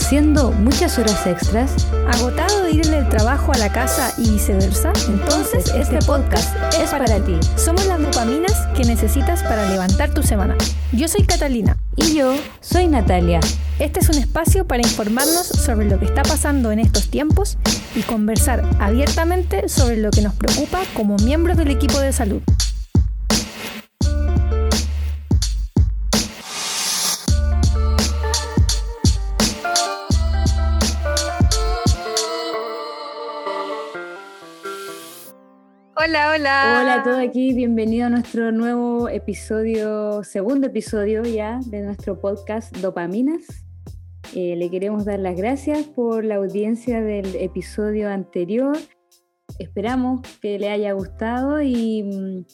[0.00, 5.72] haciendo muchas horas extras, agotado de ir del trabajo a la casa y viceversa, entonces
[5.74, 7.38] este podcast es para ti.
[7.56, 10.56] Somos las dopaminas que necesitas para levantar tu semana.
[10.92, 11.76] Yo soy Catalina.
[11.96, 13.40] Y yo soy Natalia.
[13.78, 17.58] Este es un espacio para informarnos sobre lo que está pasando en estos tiempos
[17.94, 22.40] y conversar abiertamente sobre lo que nos preocupa como miembros del equipo de salud.
[36.40, 42.74] Hola, a todos aquí, bienvenido a nuestro nuevo episodio, segundo episodio ya de nuestro podcast
[42.78, 43.42] Dopaminas.
[44.34, 48.74] Eh, le queremos dar las gracias por la audiencia del episodio anterior.
[49.58, 52.46] Esperamos que le haya gustado y mm,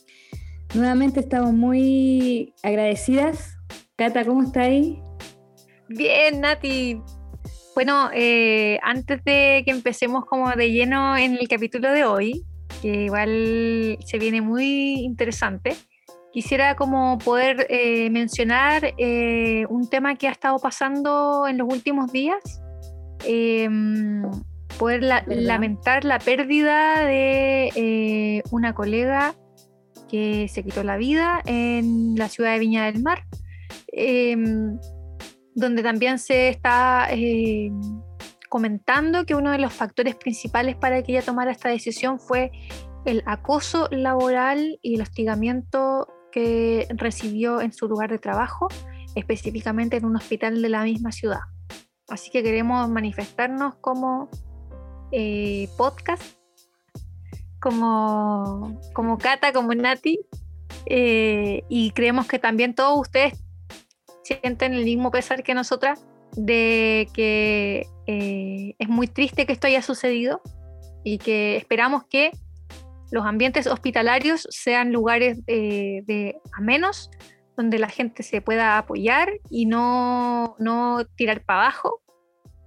[0.77, 3.57] nuevamente estamos muy agradecidas.
[3.95, 5.01] Cata, ¿cómo está ahí?
[5.89, 7.01] Bien, Nati.
[7.77, 12.45] Bueno, eh, antes de que empecemos como de lleno en el capítulo de hoy,
[12.81, 15.77] que igual se viene muy interesante.
[16.33, 22.13] Quisiera como poder eh, mencionar eh, un tema que ha estado pasando en los últimos
[22.13, 22.61] días,
[23.25, 24.23] em,
[24.79, 29.35] poder lamentar la pérdida de eh, una colega
[30.11, 33.25] que se quitó la vida en la ciudad de Viña del Mar,
[33.89, 34.79] em,
[35.55, 37.09] donde también se está
[38.57, 42.53] comentando que uno de los factores principales para que ella tomara esta decisión fue
[43.05, 48.69] el acoso laboral y el hostigamiento que recibió en su lugar de trabajo,
[49.15, 51.41] específicamente en un hospital de la misma ciudad.
[52.09, 54.31] Así que queremos manifestarnos como
[55.13, 56.23] eh, podcast,
[57.61, 60.21] como, como Cata, como Nati,
[60.87, 63.35] eh, y creemos que también todos ustedes
[64.25, 66.07] sienten el mismo pesar que nosotras
[66.37, 70.41] de que eh, es muy triste que esto haya sucedido
[71.03, 72.31] y que esperamos que
[73.11, 77.11] los ambientes hospitalarios sean lugares eh, de amenos,
[77.57, 82.03] donde la gente se pueda apoyar y no, no tirar para abajo,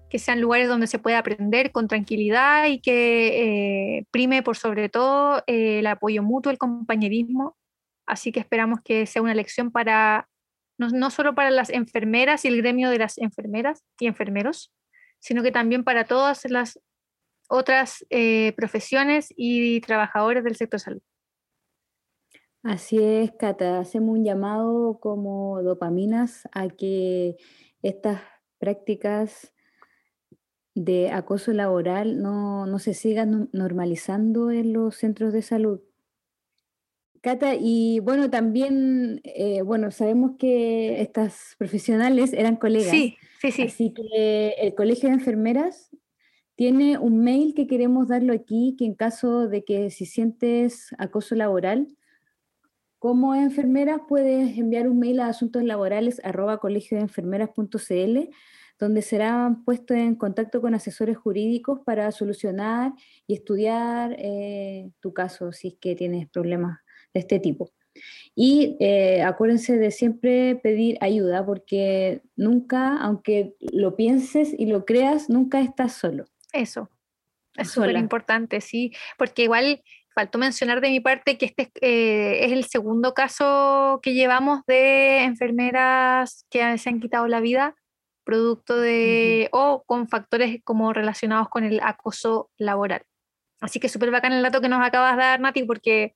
[0.09, 4.89] que sean lugares donde se pueda aprender con tranquilidad y que eh, prime por sobre
[4.89, 7.55] todo el apoyo mutuo, el compañerismo.
[8.07, 10.27] Así que esperamos que sea una lección para
[10.79, 14.73] no, solo para las enfermeras y el gremio de las enfermeras y enfermeros,
[15.19, 16.79] sino que también para todas las
[17.49, 21.01] otras eh, profesiones y trabajadores del sector salud.
[22.63, 23.79] Así es, Cata.
[23.79, 27.37] Hacemos un llamado como dopaminas a que
[27.81, 28.21] estas
[28.57, 29.53] prácticas
[30.75, 35.81] de acoso laboral no, no se sigan normalizando en los centros de salud.
[37.21, 42.91] Cata, y bueno, también, eh, bueno, sabemos que estas profesionales eran colegas.
[42.91, 43.61] Sí, sí, sí.
[43.63, 45.89] Así que el Colegio de Enfermeras
[46.55, 51.35] tiene un mail que queremos darlo aquí, que en caso de que si sientes acoso
[51.35, 51.87] laboral,
[52.99, 55.31] como enfermera puedes enviar un mail a
[56.23, 56.59] arroba
[58.79, 62.93] donde serán puestos en contacto con asesores jurídicos para solucionar
[63.27, 66.79] y estudiar eh, tu caso si es que tienes problemas
[67.13, 67.71] de este tipo.
[68.35, 75.29] Y eh, acuérdense de siempre pedir ayuda porque nunca, aunque lo pienses y lo creas,
[75.29, 76.25] nunca estás solo.
[76.53, 76.89] Eso,
[77.55, 79.83] es súper importante, sí, porque igual
[80.15, 85.23] faltó mencionar de mi parte que este eh, es el segundo caso que llevamos de
[85.23, 87.75] enfermeras que se han quitado la vida
[88.23, 93.01] producto de o con factores como relacionados con el acoso laboral.
[93.59, 96.15] Así que súper bacán el dato que nos acabas de dar, Nati, porque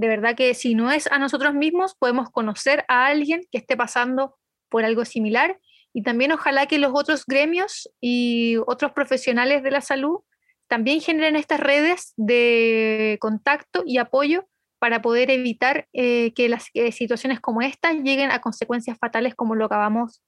[0.00, 3.76] de verdad que si no es a nosotros mismos, podemos conocer a alguien que esté
[3.76, 4.38] pasando
[4.70, 5.60] por algo similar
[5.92, 10.20] y también ojalá que los otros gremios y otros profesionales de la salud
[10.68, 14.48] también generen estas redes de contacto y apoyo
[14.78, 19.66] para poder evitar eh, que las situaciones como estas lleguen a consecuencias fatales como lo
[19.66, 20.22] acabamos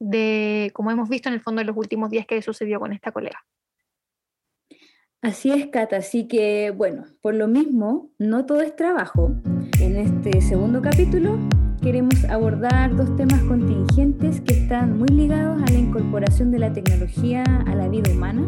[0.00, 3.12] de, como hemos visto en el fondo en los últimos días que sucedió con esta
[3.12, 3.38] colega.
[5.22, 5.98] Así es, Cata.
[5.98, 9.32] Así que, bueno, por lo mismo, no todo es trabajo.
[9.78, 11.38] En este segundo capítulo
[11.80, 17.44] queremos abordar dos temas contingentes que están muy ligados a la incorporación de la tecnología
[17.44, 18.42] a la vida humana.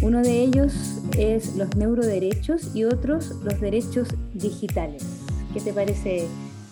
[0.00, 5.04] Uno de ellos es los neuroderechos y otros los derechos digitales.
[5.52, 6.26] ¿Qué te parece,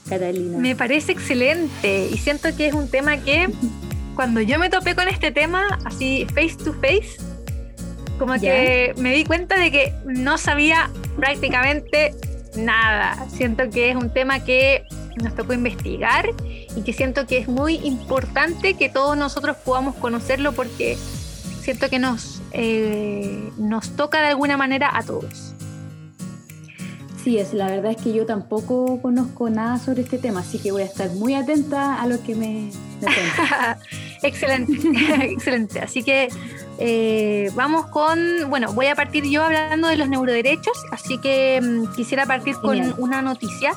[0.09, 0.57] Catalina?
[0.57, 3.49] Me parece excelente y siento que es un tema que
[4.17, 7.30] cuando yo me topé con este tema, así face to face,
[8.21, 12.15] como que me di cuenta de que no sabía prácticamente
[12.55, 13.17] nada.
[13.31, 14.85] Siento que es un tema que
[15.17, 16.29] nos tocó investigar
[16.77, 20.99] y que siento que es muy importante que todos nosotros podamos conocerlo porque
[21.63, 25.55] siento que nos, eh, nos toca de alguna manera a todos.
[27.25, 30.73] Sí, es, la verdad es que yo tampoco conozco nada sobre este tema, así que
[30.73, 32.71] voy a estar muy atenta a lo que me,
[34.23, 34.73] excelente,
[35.25, 35.81] excelente.
[35.81, 36.29] Así que
[36.81, 38.19] eh, vamos con,
[38.49, 42.95] bueno, voy a partir yo hablando de los neuroderechos, así que mm, quisiera partir con
[42.99, 43.75] una noticia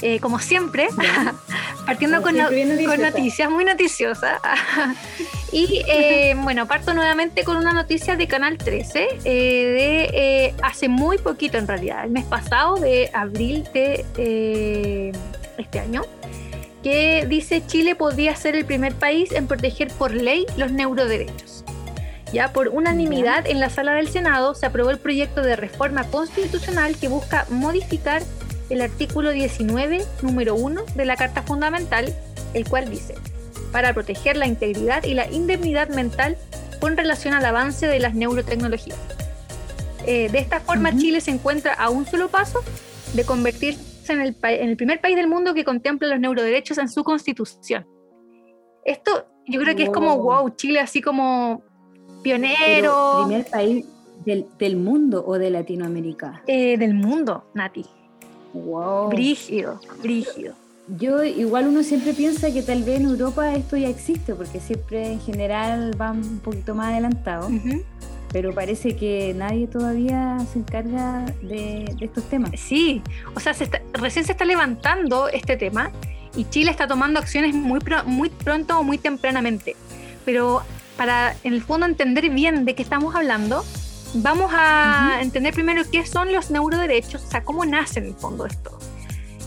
[0.00, 0.88] eh, como siempre,
[1.86, 4.40] partiendo con, noticias muy noticiosas.
[5.52, 11.18] y eh, bueno, parto nuevamente con una noticia de Canal 13, eh, de hace muy
[11.18, 15.12] poquito en realidad, el mes pasado, de abril de
[15.58, 16.02] este año,
[16.82, 21.64] que dice Chile podría ser el primer país en proteger por ley los neuroderechos.
[22.32, 26.96] Ya por unanimidad en la sala del Senado se aprobó el proyecto de reforma constitucional
[26.96, 28.22] que busca modificar
[28.68, 32.14] el artículo 19, número 1 de la Carta Fundamental,
[32.52, 33.14] el cual dice,
[33.72, 36.36] para proteger la integridad y la indemnidad mental
[36.80, 38.98] con relación al avance de las neurotecnologías.
[40.06, 42.60] Eh, de esta forma, Chile se encuentra a un solo paso
[43.14, 46.88] de convertirse en el, en el primer país del mundo que contempla los neuroderechos en
[46.88, 47.86] su constitución.
[48.84, 51.62] Esto yo creo que es como, wow, Chile así como
[52.22, 53.24] pionero.
[53.26, 53.84] ¿Primer país
[54.24, 56.42] del, mundo o de Latinoamérica?
[56.46, 57.84] Eh, del mundo, Nati.
[58.52, 59.10] Wow.
[59.10, 60.54] Brígido, brígido.
[60.96, 65.12] Yo igual uno siempre piensa que tal vez en Europa esto ya existe, porque siempre
[65.12, 67.52] en general van un poquito más adelantados.
[68.32, 72.52] Pero parece que nadie todavía se encarga de, estos temas.
[72.56, 73.02] Sí,
[73.34, 73.54] o sea,
[73.92, 75.90] recién se está levantando este tema
[76.36, 79.76] y Chile está tomando acciones muy, muy pronto o muy tempranamente.
[80.24, 80.62] Pero
[80.98, 83.64] para en el fondo entender bien de qué estamos hablando,
[84.14, 88.44] vamos a entender primero qué son los neuroderechos, o sea, cómo nace en el fondo
[88.44, 88.76] esto.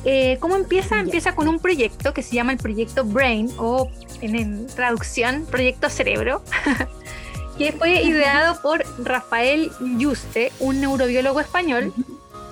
[0.03, 0.99] Eh, ¿Cómo empieza?
[0.99, 6.41] Empieza con un proyecto que se llama el proyecto Brain o en, traducción Proyecto Cerebro,
[7.57, 11.93] que fue ideado por Rafael Yuste, un neurobiólogo español.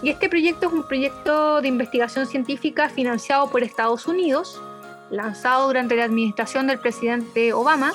[0.03, 4.61] Y este proyecto es un proyecto de investigación científica financiado por Estados Unidos,
[5.09, 7.93] lanzado durante la administración del presidente Obama,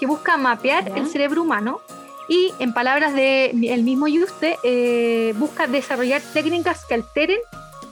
[0.00, 1.80] que busca mapear el cerebro humano
[2.28, 7.38] y en palabras del mismo Yuste, eh, busca desarrollar técnicas que alteren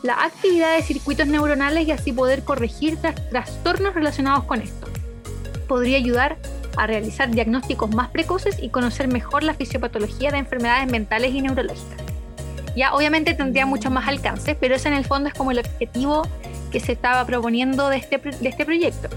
[0.03, 2.99] la actividad de circuitos neuronales y así poder corregir
[3.31, 4.87] trastornos relacionados con esto.
[5.67, 6.39] Podría ayudar
[6.77, 12.01] a realizar diagnósticos más precoces y conocer mejor la fisiopatología de enfermedades mentales y neurológicas.
[12.77, 16.23] Ya obviamente tendría mucho más alcance, pero ese en el fondo es como el objetivo
[16.71, 19.09] que se estaba proponiendo de este, de este proyecto.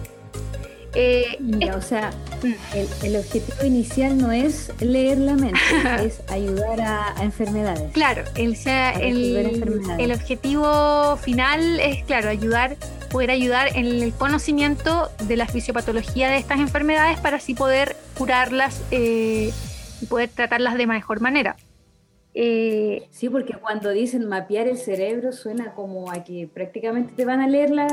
[0.93, 1.37] Eh,
[1.75, 2.11] o sea,
[2.43, 3.05] mm.
[3.05, 5.59] el, objetivo inicial no es leer la mente,
[6.05, 7.91] es ayudar a, enfermedades.
[7.93, 8.57] Claro, el,
[9.99, 12.75] el, objetivo final es, claro, ayudar,
[13.09, 18.81] poder ayudar en el conocimiento de la fisiopatología de estas enfermedades para así poder curarlas
[18.91, 19.51] eh,
[20.01, 21.55] y poder tratarlas de mejor manera.
[22.33, 27.41] Eh, sí, porque cuando dicen mapear el cerebro suena como a que prácticamente te van
[27.41, 27.87] a leer la,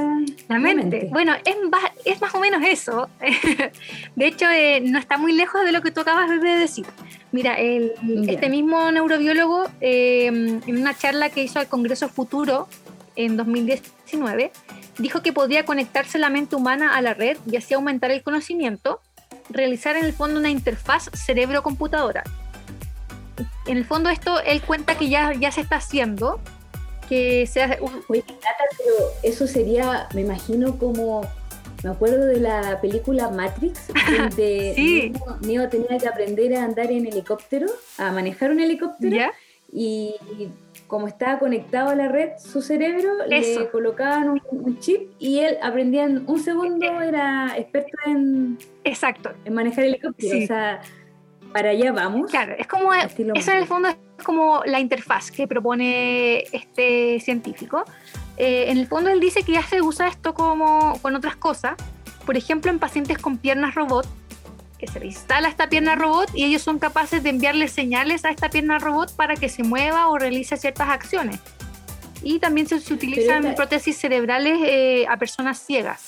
[0.48, 1.08] mente.
[1.10, 1.56] Bueno, es,
[2.04, 3.08] es, más o menos eso.
[4.16, 6.86] de hecho, eh, no está muy lejos de lo que tú acabas de decir.
[7.32, 12.68] Mira, este mismo neurobiólogo, eh, en una charla que hizo al Congreso Futuro
[13.16, 14.52] en 2019,
[14.98, 19.00] dijo que podía conectarse la mente humana a la red y así aumentar el conocimiento,
[19.50, 22.22] realizar en el fondo una interfaz cerebro-computadora
[23.66, 26.40] en el fondo esto él cuenta que ya, ya se está haciendo,
[27.08, 27.78] que se hace...
[27.78, 31.22] pero eso sería, me imagino como,
[31.82, 37.66] me acuerdo de la película Matrix, donde Neo, tenía que aprender a andar en helicóptero,
[37.96, 39.30] a manejar un helicóptero,
[39.70, 40.14] y
[40.86, 46.04] como estaba conectado a la red, su cerebro, le colocaban un, chip y él aprendía
[46.04, 49.32] en un segundo, eh, era experto en, Exacto.
[49.44, 50.44] en manejar helicóptero.
[50.44, 50.80] O sea,
[51.52, 52.30] para allá vamos.
[52.30, 57.84] Claro, es como, eso en el fondo es como la interfaz que propone este científico.
[58.36, 61.74] Eh, en el fondo él dice que ya se usa esto como con otras cosas,
[62.24, 64.06] por ejemplo en pacientes con piernas robot,
[64.78, 68.30] que se le instala esta pierna robot y ellos son capaces de enviarle señales a
[68.30, 71.40] esta pierna robot para que se mueva o realice ciertas acciones.
[72.22, 76.06] Y también se, utilizan prótesis cerebrales eh, a personas ciegas.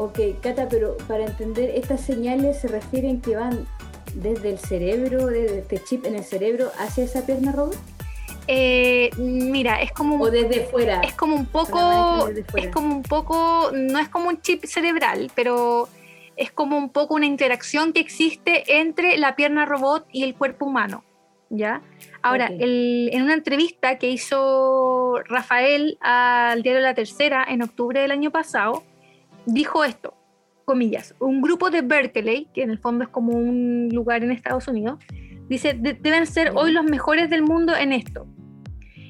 [0.00, 3.66] Ok, Cata, pero para entender, estas señales se refieren que van
[4.14, 7.76] desde el cerebro, desde este chip en el cerebro, hacia esa pierna robot.
[8.46, 11.02] Eh, mira, es como o desde fuera.
[11.02, 15.86] Es como un poco, es como un poco, no es como un chip cerebral, pero
[16.34, 20.64] es como un poco una interacción que existe entre la pierna robot y el cuerpo
[20.64, 21.04] humano,
[21.50, 21.82] ¿ya?
[22.22, 28.30] Ahora, en una entrevista que hizo Rafael al diario La Tercera en octubre del año
[28.30, 28.82] pasado,
[29.46, 30.14] dijo esto,
[30.64, 34.68] comillas, un grupo de Berkeley, que en el fondo es como un lugar en Estados
[34.68, 34.98] Unidos,
[35.48, 38.26] dice, deben ser hoy los mejores del mundo en esto.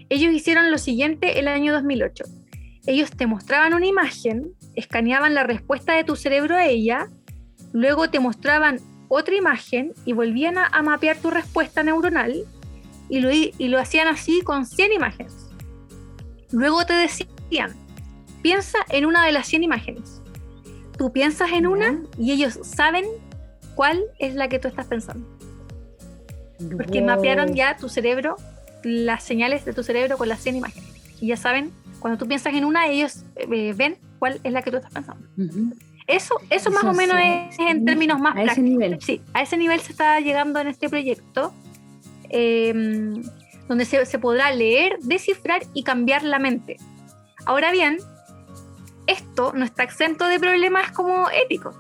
[0.08, 2.25] Ellos hicieron lo siguiente el año 2008.
[2.87, 7.08] Ellos te mostraban una imagen, escaneaban la respuesta de tu cerebro a ella,
[7.72, 12.44] luego te mostraban otra imagen y volvían a, mapear tu respuesta neuronal
[13.08, 15.50] y lo, y lo hacían así con 100 imágenes.
[16.52, 17.76] Luego te decían,
[18.42, 20.20] piensa en una de las 100 imágenes.
[21.00, 23.07] Tú piensas en una y ellos saben
[23.75, 25.26] cuál es la que tú estás pensando.
[26.76, 28.37] Porque mapearon ya tu cerebro,
[28.83, 30.90] las señales de tu cerebro con las 100 imágenes.
[31.19, 34.71] Y ya saben, cuando tú piensas en una, ellos eh, ven cuál es la que
[34.71, 35.26] tú estás pensando.
[36.07, 39.00] Eso, eso, más o menos es en términos más a Ese nivel.
[39.00, 41.54] Sí, a ese nivel se está llegando en este proyecto.
[42.28, 43.23] Em,
[43.69, 46.76] donde se, podrá leer, descifrar y cambiar la mente.
[47.47, 47.97] Ahora bien,
[49.11, 51.75] esto no está exento de problemas como éticos.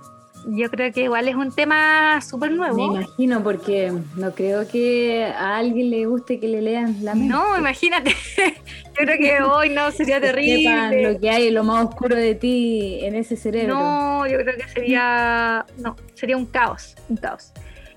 [0.46, 2.92] Yo creo que igual es un tema súper nuevo.
[2.92, 7.32] Me imagino, porque no creo que a alguien le guste que le lean la mente.
[7.32, 8.14] No, imagínate.
[8.36, 11.12] Yo creo que hoy no sería terrible.
[11.12, 13.74] lo que hay, lo más oscuro de ti en ese cerebro.
[13.74, 15.64] No, yo creo que sería.
[15.78, 16.96] No, sería un caos.
[17.08, 17.52] Un caos.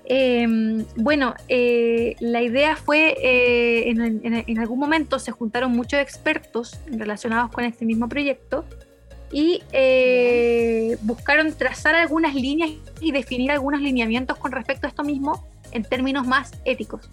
[0.06, 7.50] Em, bueno, eh, la idea fue, eh, en, algún momento se juntaron muchos expertos relacionados
[7.50, 8.66] con este mismo proyecto
[9.34, 15.44] y eh, buscaron trazar algunas líneas y definir algunos lineamientos con respecto a esto mismo
[15.72, 17.10] en términos más éticos.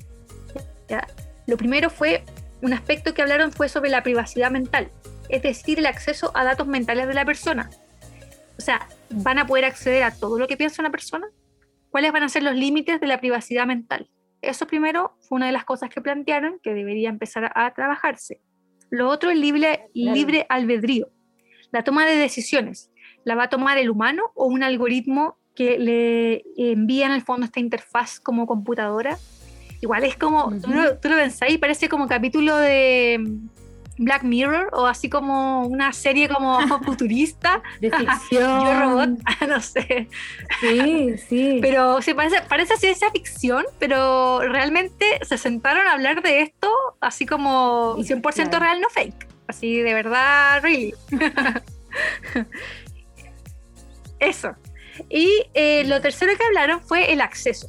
[1.48, 2.24] Lo primero fue,
[2.62, 4.92] un aspecto que hablaron fue sobre la privacidad mental,
[5.30, 7.72] es decir, el acceso a datos mentales de la persona.
[8.56, 11.28] O sea, ¿van a poder acceder a todo lo que piensa una persona?
[11.92, 14.10] cuáles van a ser los límites de la privacidad mental.
[14.42, 18.42] Eso primero fue una de las cosas que plantearon que debería empezar a, trabajarse.
[18.90, 21.10] Lo otro es libre, libre albedrío.
[21.72, 22.92] La toma de decisiones,
[23.24, 27.46] ¿la va a tomar el humano o un algoritmo que le envía en el fondo
[27.46, 29.18] esta interfaz como computadora?
[29.82, 33.40] Igual es como, tú, lo, tú lo pensáis, parece como capítulo de,
[34.02, 37.62] Black Mirror o así como una serie como futurista.
[37.80, 38.66] De ficción.
[38.66, 39.10] Yo robot,
[39.48, 40.08] no sé.
[40.60, 41.60] Sí, sí.
[41.62, 47.26] Pero sí, parece, parece ciencia ficción, pero realmente se sentaron a hablar de esto así
[47.26, 49.31] como 100% real, no fake.
[49.52, 50.94] Así de verdad, really.
[54.20, 54.56] Eso.
[55.10, 57.68] Y eh, lo tercero que hablaron fue el acceso.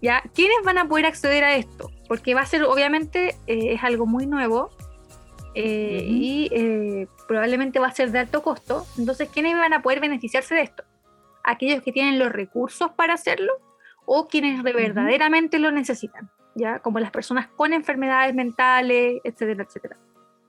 [0.00, 0.22] ¿ya?
[0.32, 1.90] ¿Quiénes van a poder acceder a esto?
[2.06, 4.70] Porque va a ser, obviamente, eh, es algo muy nuevo
[5.56, 8.86] eh, y eh, probablemente va a ser de alto costo.
[8.96, 10.84] Entonces, ¿quiénes van a poder beneficiarse de esto?
[11.42, 13.54] Aquellos que tienen los recursos para hacerlo
[14.06, 16.78] o quienes verdaderamente lo necesitan, ¿ya?
[16.78, 19.96] Como las personas con enfermedades mentales, etcétera, etcétera,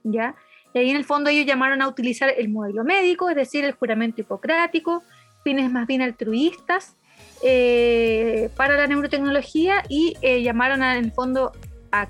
[0.04, 0.36] ¿ya?
[0.76, 3.72] Y ahí en el fondo ellos llamaron a utilizar el modelo médico, es decir, el
[3.72, 5.04] juramento hipocrático,
[5.42, 6.98] fines más bien altruistas
[7.42, 11.54] eh, para la neurotecnología y llamaron a, en el fondo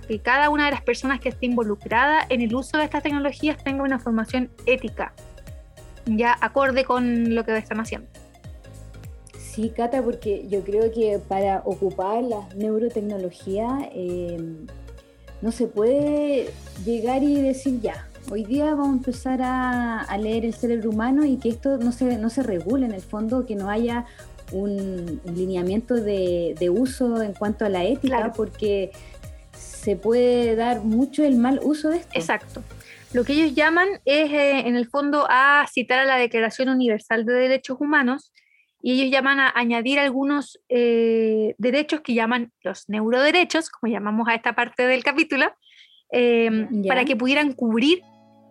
[0.08, 3.64] que cada una de las personas que esté involucrada en el uso de estas tecnologías
[3.64, 5.14] tenga una formación ética,
[6.08, 8.08] ya acorde con lo que están haciendo.
[9.38, 14.38] Sí, Cata, porque yo creo que para ocupar la neurotecnología eh,
[15.44, 16.50] no se puede
[16.84, 21.38] llegar y decir ya, hoy día vamos a empezar a, leer el cerebro humano y
[21.38, 24.06] que esto no se, no se regule en el fondo, que no haya
[24.52, 28.92] un, lineamiento de, uso en cuanto a la ética, porque
[29.52, 32.12] se puede dar mucho el mal uso de esto.
[32.14, 32.64] Exacto.
[33.14, 37.26] Lo que ellos llaman es, eh, en el fondo, a citar a la Declaración Universal
[37.26, 38.34] de Derechos Humanos
[38.82, 44.36] y ellos llaman a añadir algunos eh, derechos que llaman los neuroderechos, como llamamos a
[44.36, 45.52] esta parte del capítulo,
[46.12, 48.02] eh, para que pudieran cubrir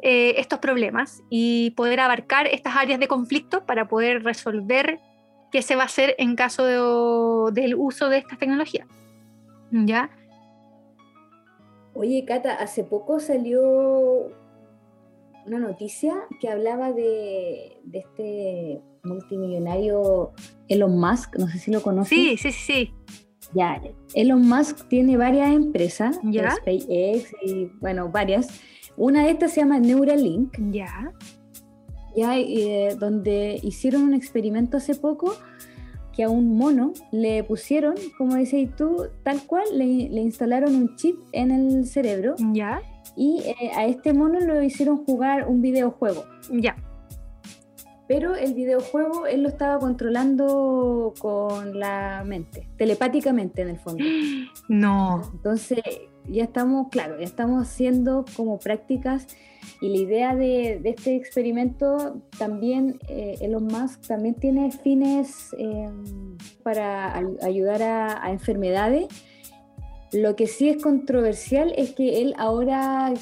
[0.04, 5.00] estos problemas y poder abarcar estas áreas de conflicto para poder resolver
[5.50, 8.86] qué se va a hacer en caso del uso de estas tecnologías.
[9.70, 10.10] ¿Ya?
[11.94, 14.32] Oye, Cata, hace poco salió
[15.46, 20.32] una noticia que hablaba de, este multimillonario
[20.68, 22.10] Elon Musk, no sé si lo conoces.
[22.10, 22.94] Sí, sí, sí.
[23.54, 23.80] Ya,
[24.14, 28.60] Elon Musk tiene varias empresas, SpaceX y bueno, varias.
[28.96, 30.56] Una de estas se llama Neuralink.
[30.70, 31.12] Ya.
[32.16, 35.34] Ya, eh, donde hicieron un experimento hace poco
[36.14, 41.16] que a un mono le pusieron, como decís tú, tal cual, le, instalaron un chip
[41.32, 42.36] en el cerebro.
[42.52, 42.82] Ya.
[43.16, 46.24] Y eh, a este mono lo hicieron jugar un videojuego.
[46.50, 46.76] Ya.
[48.06, 54.04] Pero el videojuego él lo estaba controlando con la mente, telepáticamente en el fondo.
[54.68, 55.30] No.
[55.34, 55.82] Entonces,
[56.28, 59.26] ya estamos, claro, ya estamos haciendo como prácticas
[59.80, 65.90] y la idea de, este experimento también, eh, Elon Musk también tiene fines eh,
[66.62, 69.06] para ayudar a, enfermedades.
[70.12, 73.12] Lo que sí es controversial es que él ahora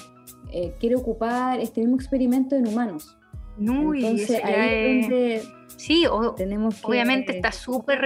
[0.52, 3.16] eh, quiere ocupar este mismo experimento en humanos.
[3.58, 5.40] Entonces, ahí
[5.76, 6.04] sí,
[6.36, 8.00] tenemos obviamente está súper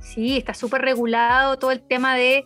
[0.00, 2.44] sí, está súper regulado todo el tema de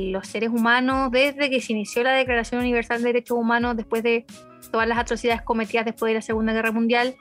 [0.00, 4.24] los seres humanos desde que se inició la Declaración Universal de Derechos Humanos, después de
[4.70, 7.14] todas las atrocidades cometidas después de la Segunda Guerra Mundial.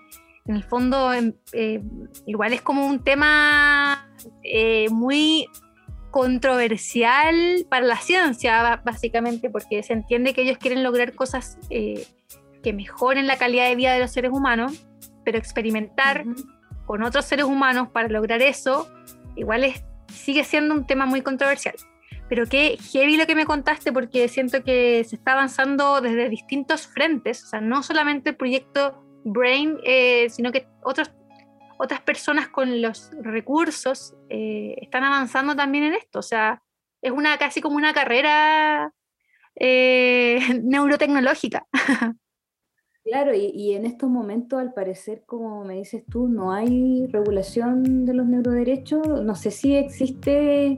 [0.45, 1.81] En el fondo, em, eh,
[2.25, 4.09] igual es como un tema
[4.43, 5.47] eh, muy
[6.09, 12.05] controversial para la ciencia, básicamente, porque se entiende que ellos quieren lograr cosas eh,
[12.63, 14.85] que mejoren la calidad de vida de los seres humanos,
[15.23, 16.25] pero experimentar
[16.85, 18.87] con otros seres humanos para lograr eso,
[19.35, 21.75] igual es, sigue siendo un tema muy controversial
[22.31, 26.87] pero qué heavy lo que me contaste porque siento que se está avanzando desde distintos
[26.87, 31.11] frentes, o sea, no solamente el proyecto Brain, eh, sino que otros,
[31.77, 36.63] otras personas con los recursos eh, están avanzando también en esto, o sea,
[37.01, 38.93] es una casi como una carrera
[39.55, 41.67] eh, neurotecnológica.
[43.03, 48.05] Claro, y, y, en estos momentos, al parecer, como me dices tú, no hay regulación
[48.05, 49.23] de los neuroderechos.
[49.23, 50.77] No sé si existe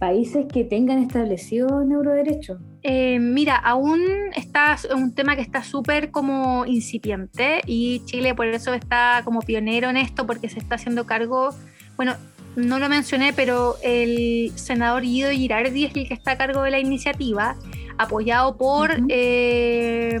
[0.00, 2.58] países que tengan establecido neuroderechos?
[2.82, 4.00] Eh, mira, aún
[4.34, 9.90] está un tema que está súper como incipiente y Chile por eso está como pionero
[9.90, 11.50] en esto porque se está haciendo cargo,
[11.96, 12.14] bueno,
[12.56, 16.70] no lo mencioné, pero el senador Guido Girardi es el que está a cargo de
[16.70, 17.56] la iniciativa,
[17.98, 20.18] apoyado por eh,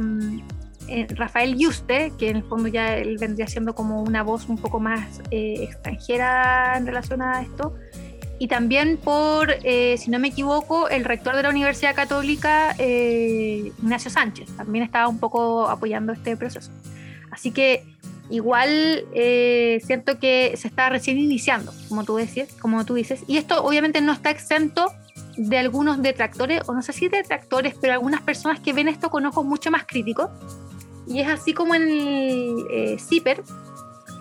[0.88, 4.58] eh, Rafael Yuste, que en el fondo ya él vendría siendo como una voz un
[4.58, 7.74] poco más extranjera en relación a esto
[8.40, 13.70] y también por, eh, si no me equivoco, el rector de la Universidad Católica, eh,
[13.82, 16.70] Ignacio Sánchez, también estaba un poco apoyando este proceso.
[17.30, 17.84] Así que
[18.30, 23.36] igual eh, siento que se está recién iniciando, como tú, decías, como tú dices, y
[23.36, 24.90] esto obviamente no está exento
[25.36, 29.26] de algunos detractores, o no sé si detractores, pero algunas personas que ven esto con
[29.26, 30.30] ojos mucho más críticos.
[31.06, 31.82] Y es así como en
[32.70, 33.42] el CIPER,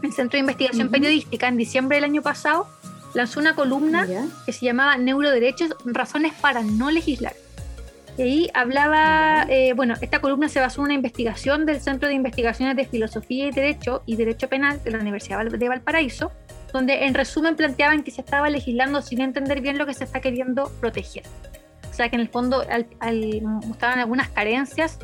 [0.04, 2.68] el Centro de Investigación Periodística, en diciembre del año pasado,
[3.14, 4.08] lanzó una columna
[4.46, 7.34] que se llamaba Neuroderechos, razones para no legislar.
[8.18, 12.16] Y ahí hablaba, eh, bueno, esta columna se basó en una investigación del Centro de
[12.16, 16.32] Investigaciones de Filosofía y Derecho y Derecho Penal de la Universidad de Valparaíso,
[16.74, 20.20] donde en resumen planteaban que se estaba legislando sin entender bien lo que se está
[20.20, 21.24] queriendo proteger.
[21.90, 22.66] O sea que en el fondo
[23.64, 25.00] mostraban algunas carencias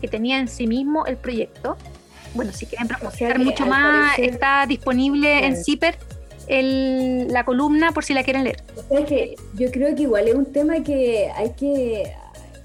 [0.00, 1.76] que tenía en sí mismo el proyecto.
[2.34, 5.96] Bueno, si quieren profundizar mucho más, está disponible en CIPER
[6.46, 8.62] el, la columna por si la quieren leer.
[9.06, 12.12] que yo creo que igual es un tema que hay que,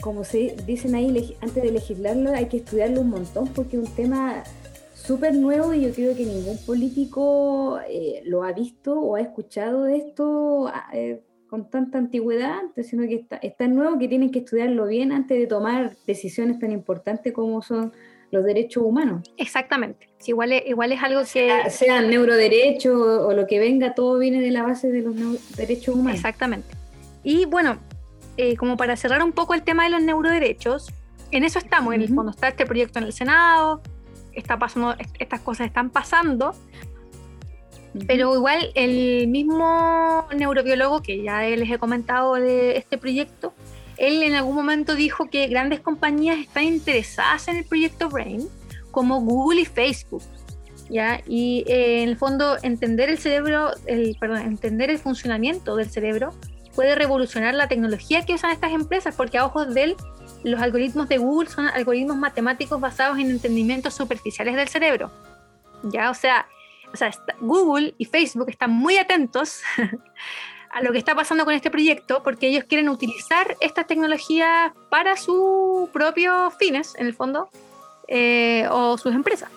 [0.01, 3.95] como se dicen ahí, antes de legislarlo, hay que estudiarlo un montón porque es un
[3.95, 4.43] tema
[4.93, 9.83] súper nuevo y yo creo que ningún político eh, lo ha visto o ha escuchado
[9.83, 14.31] de esto ah, eh, con tanta antigüedad sino que está, es tan nuevo que tienen
[14.31, 17.91] que estudiarlo bien antes de tomar decisiones tan importantes como son
[18.31, 19.29] los derechos humanos.
[19.37, 20.07] Exactamente.
[20.25, 21.25] igual, es, igual es algo que...
[21.25, 25.95] Sea, sea neuroderecho o, lo que venga, todo viene de la base de los derechos
[25.95, 26.15] humanos.
[26.15, 26.67] Exactamente.
[27.23, 27.77] Y bueno,
[28.37, 30.91] eh, como para cerrar un poco el tema de los neuroderechos,
[31.31, 33.81] en eso estamos, en el fondo está este proyecto en el Senado,
[34.33, 36.53] está pasando, estas cosas están pasando,
[38.07, 43.53] pero igual el mismo neurobiólogo que ya les he comentado de este proyecto,
[44.01, 48.47] él en algún momento dijo que grandes compañías están interesadas en el proyecto Brain,
[48.89, 50.23] como Google y Facebook.
[50.89, 51.21] ¿ya?
[51.27, 56.33] Y eh, en el fondo, entender el cerebro, el, perdón, entender el funcionamiento del cerebro
[56.75, 59.95] puede revolucionar la tecnología que usan estas empresas, porque a ojos de él,
[60.43, 65.11] los algoritmos de Google son algoritmos matemáticos basados en entendimientos superficiales del cerebro.
[65.83, 66.09] ¿ya?
[66.09, 66.47] O sea,
[66.91, 69.61] o sea Google y Facebook están muy atentos
[70.73, 75.17] a lo que está pasando con este proyecto porque ellos quieren utilizar esta tecnología para
[75.17, 77.49] sus propios fines, en el fondo,
[78.07, 79.49] eh, o sus empresas.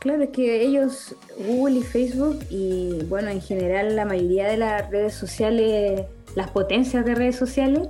[0.00, 4.88] Claro, es que ellos, Google y Facebook, y bueno, en general la mayoría de las
[4.90, 6.02] redes sociales,
[6.36, 7.88] las potencias de redes sociales,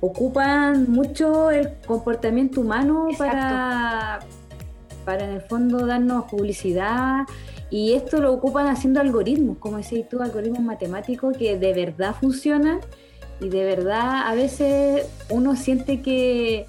[0.00, 4.18] ocupan mucho el comportamiento humano para,
[5.04, 7.24] para en el fondo darnos publicidad
[7.70, 12.80] y esto lo ocupan haciendo algoritmos, como decís tú, algoritmos matemáticos que de verdad funcionan
[13.40, 16.66] y de verdad a veces uno siente que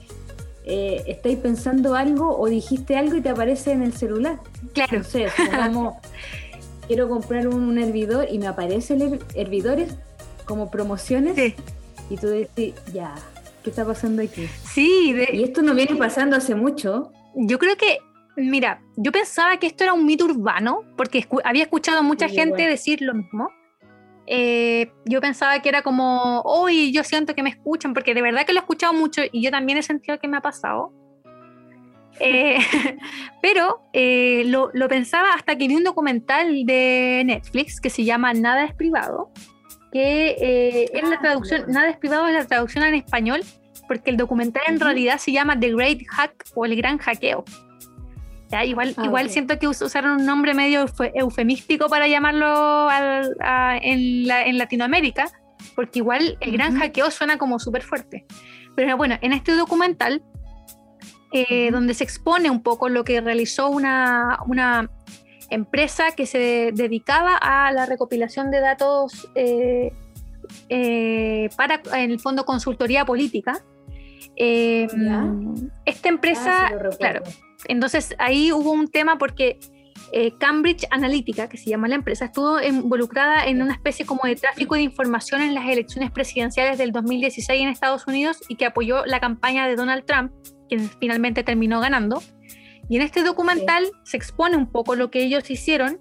[0.65, 4.39] eh, estáis pensando algo o dijiste algo y te aparece en el celular.
[4.73, 4.97] Claro.
[4.97, 5.27] No sé,
[5.65, 6.01] como
[6.88, 9.95] quiero comprar un, hervidor y me aparecen hervidores
[10.45, 11.53] como promociones
[12.10, 13.15] y tú decís, ya,
[13.67, 14.47] ¿Qué está pasando aquí?
[14.63, 17.12] Sí, y esto no viene pasando hace mucho.
[17.36, 17.97] Yo creo que,
[18.38, 22.67] mira, yo pensaba que esto era un mito urbano, porque había escuchado a mucha gente
[22.67, 23.50] decir lo mismo.
[24.28, 28.45] Eh, yo pensaba que era como, hoy yo siento que me escuchan, porque de verdad
[28.45, 30.93] que lo he escuchado mucho y yo también he sentido que me ha pasado.
[32.19, 32.58] Eh,
[33.43, 38.34] pero eh, lo, lo, pensaba hasta que vi un documental de Netflix que se llama
[38.34, 39.30] Nada es privado,
[39.93, 43.41] que es la ah, traducción, Nada es privado es la traducción en español,
[43.88, 47.45] porque el documental en realidad se llama The Great Hack o El Gran Hackeo.
[48.49, 48.63] ¿Ya?
[48.63, 52.89] Igual, ah, igual siento que usaron un nombre medio eufemístico para llamarlo
[53.81, 55.25] en, en, Latinoamérica,
[55.75, 58.25] porque igual el gran hackeo suena como súper fuerte.
[58.75, 60.23] Pero bueno, en este documental,
[61.33, 64.89] eh, donde se expone un poco lo que realizó una, una,
[65.49, 69.93] empresa que se dedicaba a la recopilación de datos eh,
[70.67, 73.63] eh, para, en el fondo, consultoría política.
[74.36, 77.23] esta empresa, ah, claro,
[77.65, 79.59] entonces ahí hubo un tema porque
[80.11, 84.35] eh, Cambridge Analytica, que se llama la empresa, estuvo involucrada en una especie como de
[84.35, 89.05] tráfico de información en las elecciones presidenciales del 2016 en Estados Unidos y que apoyó
[89.05, 90.31] la campaña de Donald Trump,
[90.69, 92.21] quien finalmente terminó ganando.
[92.89, 95.99] Y en este documental se expone un poco lo que ellos hicieron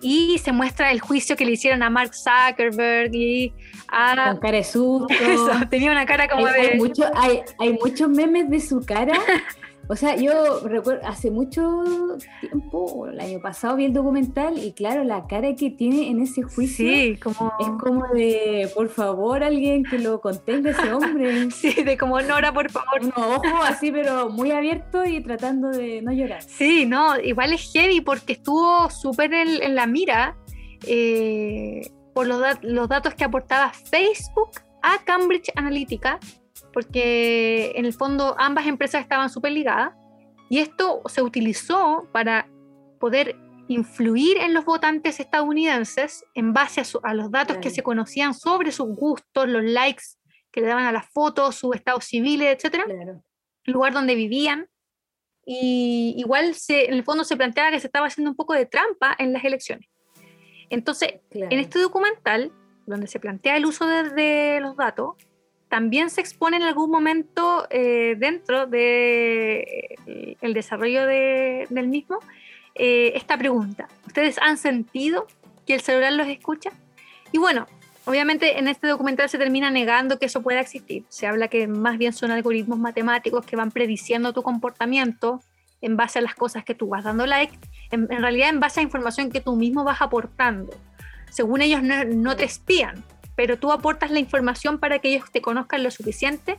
[0.00, 3.52] y se muestra el juicio que le hicieron a Mark Zuckerberg y
[3.88, 4.30] a...
[4.32, 5.06] Con cara de susto.
[5.70, 6.60] tenía una cara como de...
[6.60, 9.14] Hay, mucho, hay, hay muchos memes de su cara
[9.88, 11.82] O sea, yo recuerdo, hace mucho
[12.40, 16.42] tiempo, el año pasado vi el documental y claro, la cara que tiene en ese
[16.42, 17.52] juicio sí, como...
[17.60, 21.50] es como de, por favor, alguien que lo contenga ese hombre.
[21.50, 23.00] sí, de como Nora, por favor.
[23.02, 26.42] Unos ojos así, pero muy abiertos y tratando de no llorar.
[26.42, 30.36] Sí, no, igual es heavy porque estuvo súper en, la mira
[30.86, 34.50] eh, por los, los datos que aportaba Facebook
[34.82, 36.18] a Cambridge Analytica
[36.74, 39.94] porque en el fondo ambas empresas estaban súper ligadas
[40.50, 42.48] y esto se utilizó para
[42.98, 43.36] poder
[43.68, 48.88] influir en los votantes estadounidenses en base a, los datos que se conocían sobre sus
[48.88, 50.02] gustos, los likes
[50.50, 54.68] que le daban a las fotos, sus estados civiles, etcétera, el lugar donde vivían.
[55.46, 58.66] Y igual se, en el fondo se planteaba que se estaba haciendo un poco de
[58.66, 59.88] trampa en las elecciones.
[60.70, 62.52] Entonces, en este documental,
[62.86, 65.16] donde se plantea el uso de los datos,
[65.74, 72.20] también se expone en algún momento eh, dentro del de, eh, el desarrollo del mismo
[72.76, 73.88] eh, esta pregunta.
[74.06, 75.26] ¿Ustedes han sentido
[75.66, 76.70] que el celular los escucha?
[77.32, 77.66] Y bueno,
[78.04, 81.02] obviamente en este documental se termina negando que eso pueda existir.
[81.08, 85.40] Se habla que más bien son algoritmos matemáticos que van prediciendo tu comportamiento
[85.80, 87.58] en base a las cosas que tú vas dando like,
[87.90, 90.72] en, realidad en base a información que tú mismo vas aportando.
[91.30, 93.02] Según ellos no, no te espían,
[93.36, 96.56] pero tú aportas la información para que ellos te conozcan lo suficiente,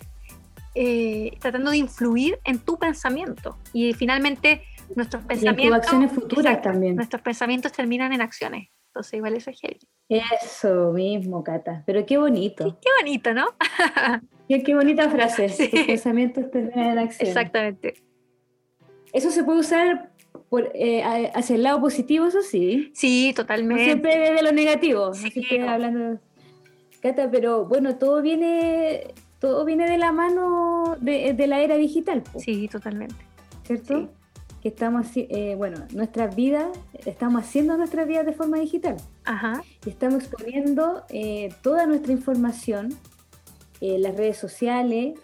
[0.73, 3.57] eh, tratando de influir en tu pensamiento.
[3.73, 4.63] Y finalmente
[4.95, 5.77] nuestros pensamientos...
[5.77, 6.95] acciones futuras también.
[6.95, 8.69] Nuestros pensamientos terminan en acciones.
[8.87, 9.79] Entonces igual eso es heavy.
[10.07, 11.83] Eso mismo, Cata.
[11.85, 12.77] Pero qué bonito.
[12.81, 13.47] qué bonito, ¿no?
[14.47, 15.47] qué, bonita frase.
[15.69, 17.35] Tus pensamientos terminan en acciones.
[17.35, 17.93] Exactamente.
[19.11, 20.11] Eso se puede usar
[20.49, 22.91] por, eh, hacia el lado positivo, eso sí.
[22.93, 23.81] Sí, totalmente.
[23.81, 25.13] No siempre de lo negativo.
[25.13, 26.19] Sí, no hablando
[27.13, 32.23] pero bueno, todo viene, todo viene de la mano de, la era digital.
[32.37, 33.15] Sí, totalmente.
[33.63, 34.09] ¿Cierto?
[34.61, 36.67] Que estamos, eh, bueno, nuestras vidas,
[37.05, 38.97] estamos haciendo nuestras vidas de forma digital.
[39.23, 39.61] Ajá.
[39.85, 42.89] Y estamos exponiendo eh, toda nuestra información
[43.81, 45.19] en las redes sociales,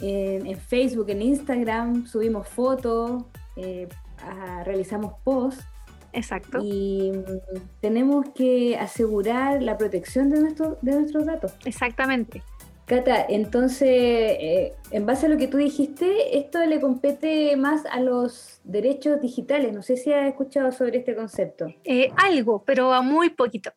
[0.00, 3.24] en, Facebook, en Instagram, subimos fotos,
[3.56, 3.88] eh,
[4.64, 5.64] realizamos posts
[6.12, 6.60] Exacto.
[6.62, 11.54] Y mm, tenemos que asegurar la protección de, nuestro, de nuestros datos.
[11.64, 12.42] Exactamente.
[12.86, 18.00] Cata, entonces, eh, en base a lo que tú dijiste, esto le compete más a
[18.00, 19.74] los derechos digitales.
[19.74, 21.66] No sé si has escuchado sobre este concepto.
[21.84, 23.72] Eh, algo, pero a muy poquito.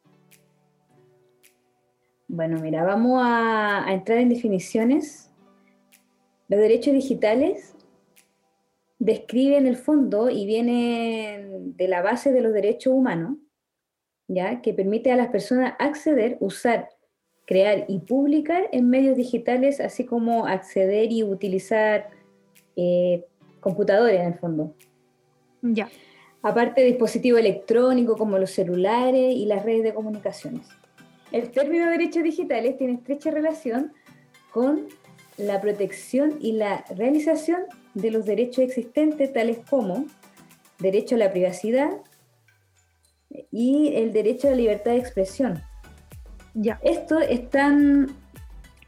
[2.30, 5.30] Bueno, mira, vamos a, a entrar en definiciones.
[6.48, 7.71] Los derechos digitales
[9.02, 13.36] describe en el fondo y viene de la base de los derechos humanos,
[14.28, 14.62] ¿ya?
[14.62, 16.90] que permite a las personas acceder, usar,
[17.48, 22.12] crear y publicar en medios digitales, así como acceder y utilizar
[22.76, 23.26] eh,
[23.60, 24.76] computadores en el fondo.
[25.64, 25.90] Ya.
[26.44, 30.68] Aparte de dispositivos electrónicos como los celulares y las redes de comunicaciones.
[31.32, 33.94] El término derechos digitales tiene estrecha relación
[34.52, 34.90] con
[35.38, 37.62] la protección y la realización
[37.94, 40.06] de los derechos existentes, tales como
[40.80, 41.90] derecho a la privacidad
[43.52, 45.64] y el derecho a la libertad de expresión.
[46.54, 46.80] Ya.
[46.84, 48.10] Estos están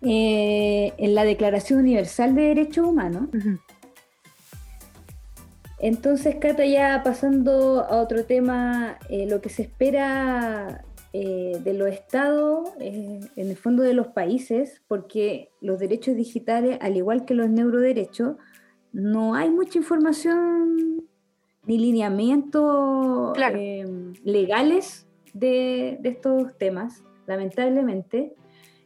[0.02, 3.30] eh, en la Declaración Universal de Derechos Humanos.
[5.80, 11.90] Entonces, Cata, ya pasando a otro tema, eh, lo que se espera eh, de los
[11.90, 17.50] estados, en el fondo de los países, porque los derechos digitales, al igual que los
[17.50, 18.38] neuroderechos,
[18.94, 21.04] no hay mucha información
[21.66, 23.38] ni lineamientos
[24.24, 28.34] legales de, de, estos temas, lamentablemente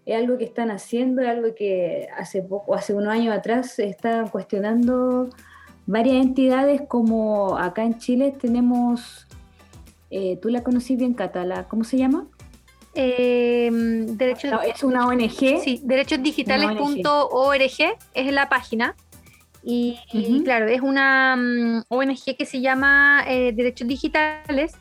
[0.05, 3.87] es algo que están haciendo, es algo que hace poco, hace unos años atrás se
[3.87, 5.29] estaban cuestionando
[5.85, 9.27] varias entidades, como acá en Chile tenemos,
[10.09, 12.27] eh, tú la conocí bien, Catala, ¿cómo se llama?
[12.93, 13.69] Eh,
[14.65, 15.59] es una ONG.
[15.61, 18.95] Sí, derechosdigitales.org es la página.
[19.63, 19.99] Y,
[20.43, 24.73] claro, es una mm, ONG que se llama eh, Derechos Digitales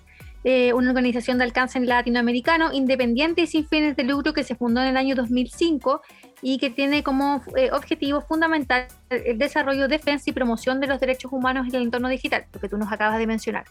[0.48, 4.80] eh, una organización de alcance latinoamericano independiente y sin fines de lucro que se fundó
[4.80, 6.02] en el año 2005
[6.40, 11.32] y que tiene como eh, objetivo fundamental el desarrollo, defensa y promoción de los derechos
[11.32, 13.64] humanos en el entorno digital, lo que tú nos acabas de mencionar.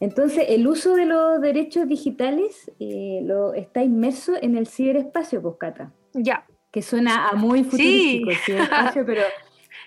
[0.00, 5.92] Entonces, el uso de los derechos digitales eh, lo, está inmerso en el ciberespacio, Coscata.
[6.12, 6.44] Ya.
[6.72, 8.36] Que suena a muy futurístico sí.
[8.46, 9.22] ciberespacio, pero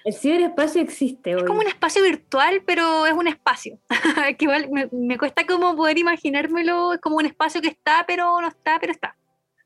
[0.04, 1.42] el ciberespacio existe hoy.
[1.42, 3.80] Es como un espacio virtual, pero es un espacio.
[4.38, 8.48] que igual me, cuesta como poder imaginármelo, es como un espacio que está, pero no
[8.48, 9.16] está, pero está.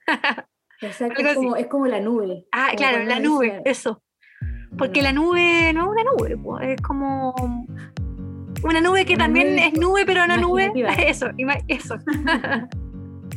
[0.82, 2.46] Exacto, es como, la nube.
[2.52, 4.02] Ah, claro, la nube, eso.
[4.78, 7.34] Porque la nube no es una nube, es como
[8.62, 10.72] una nube que también es nube, pero no nube.
[11.08, 11.28] Eso,
[11.68, 11.96] eso.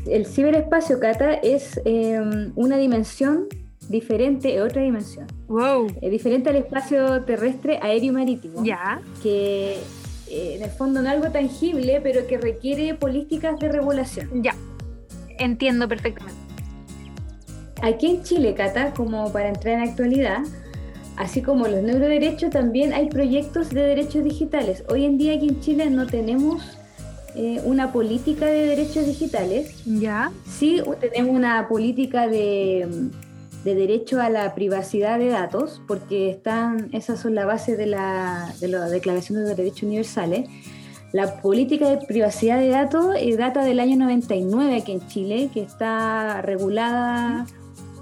[0.07, 3.47] El ciberespacio, Cata, es em, una dimensión
[3.89, 5.27] diferente en otra dimensión.
[5.49, 5.87] Wow.
[6.01, 8.65] Es diferente al espacio terrestre, aéreo y marítimo.
[8.65, 9.01] Ya.
[9.23, 9.79] Que
[10.31, 14.43] eh, en el fondo no es algo tangible, pero que requiere políticas de regulación.
[14.43, 14.55] Ya.
[15.39, 16.39] Entiendo perfectamente.
[17.83, 20.41] Aquí en Chile, Cata, como para entrar en actualidad,
[21.17, 24.85] así como los neuroderechos, también hay proyectos de derechos digitales.
[24.89, 26.79] Hoy en día aquí en Chile no tenemos
[27.37, 29.85] eh, una política de derechos digitales.
[29.87, 30.33] Ya.
[30.45, 33.11] Sí tenemos una política de
[33.65, 38.53] de derecho a la privacidad de datos, porque están, esas son la base de la,
[38.61, 40.49] de la Declaración de Derechos Universales.
[41.13, 45.63] La política de privacidad de datos eh, data del año 99 aquí en Chile, que
[45.63, 47.47] está regulada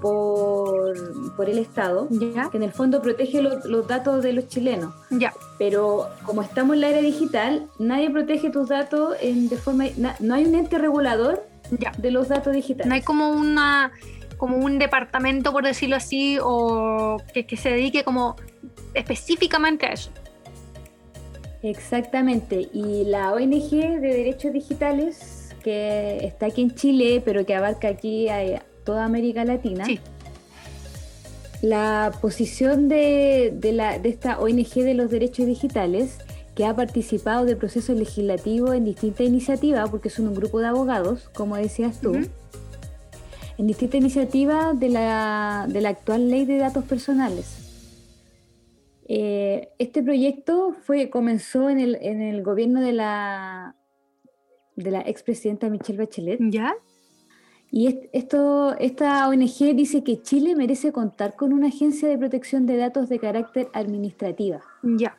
[0.01, 2.49] por, por el Estado, ¿Ya?
[2.49, 4.93] que en el fondo protege los datos de los chilenos.
[5.09, 5.33] Ya.
[5.57, 9.85] Pero como estamos en la era digital, nadie protege tus datos en, de forma...
[10.19, 11.91] no hay un ente regulador ya.
[11.97, 12.87] de los datos digitales.
[12.87, 13.91] No hay como una
[14.37, 18.35] como un departamento, por decirlo así, o que, se dedique como
[18.93, 20.11] específicamente a eso.
[21.63, 27.87] Exactamente, y la ONG de Derechos Digitales, que está aquí en Chile, pero que abarca
[27.89, 29.99] aquí a toda América Latina, sí.
[31.61, 36.19] la posición de, de, la, de esta ONG de los Derechos Digitales,
[36.57, 41.29] que ha participado de procesos legislativos en distintas iniciativas, porque son un grupo de abogados,
[41.33, 42.13] como decías tú,
[43.57, 47.63] en distintas iniciativas de la, de la actual ley de datos personales.
[49.07, 53.75] Eh, este proyecto fue, comenzó en el, en el gobierno de la,
[54.75, 56.39] de la expresidenta Michelle Bachelet.
[56.41, 56.75] ¿Ya?
[57.69, 62.77] Y esto, esta ONG dice que Chile merece contar con una agencia de protección de
[62.77, 64.61] datos de carácter administrativa.
[64.83, 65.17] Ya.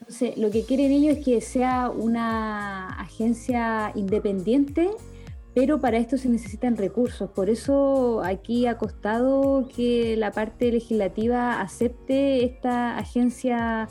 [0.00, 4.90] Entonces, lo que quieren ellos es que sea una agencia independiente
[5.54, 7.28] pero para esto se necesitan recursos.
[7.30, 13.88] Por eso aquí ha costado que la parte legislativa acepte esta agencia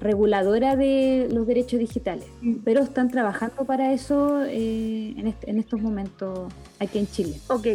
[0.00, 2.26] reguladora de los derechos digitales.
[2.42, 2.56] Mm.
[2.64, 7.40] Pero están trabajando para eso eh, en, estos momentos aquí en Chile.
[7.48, 7.66] Ok.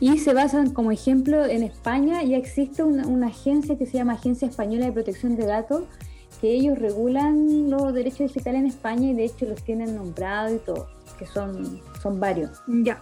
[0.00, 4.12] Y se basan como ejemplo en España, ya existe una, una agencia que se llama
[4.12, 5.84] Agencia Española de Protección de Datos,
[6.40, 10.58] que ellos regulan los derechos digitales en España y de hecho los tienen nombrados y
[10.58, 12.62] todo que son, son varios.
[12.66, 13.00] Ya.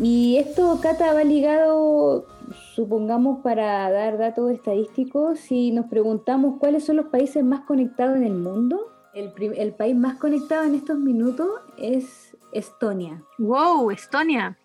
[0.00, 2.26] Y esto, Cata, va ligado,
[2.74, 8.24] supongamos, para dar datos estadísticos, si nos preguntamos cuáles son los países más conectados en
[8.24, 13.22] el mundo, el, el país más conectado en estos minutos es Estonia.
[13.38, 13.90] ¡Wow!
[13.90, 14.56] Estonia.